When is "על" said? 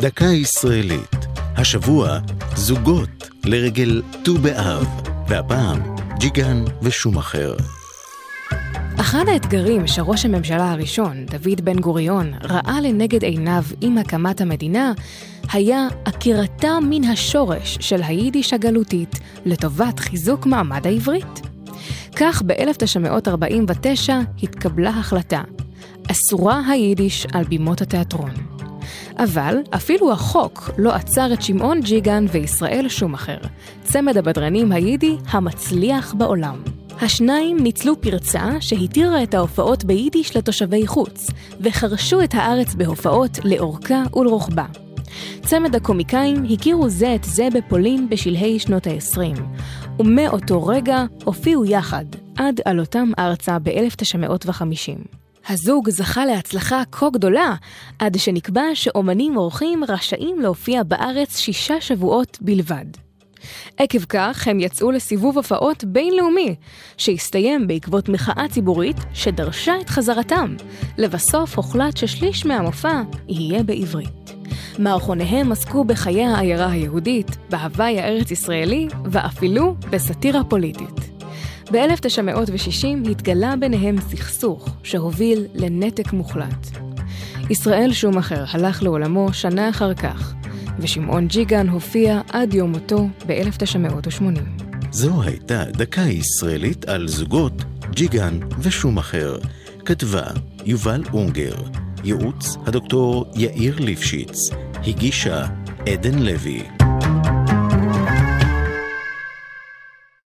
27.32-27.44, 96.88-97.08